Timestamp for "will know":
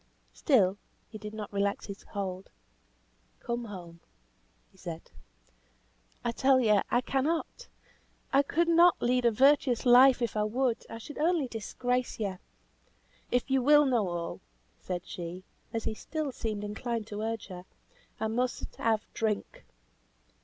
13.61-14.07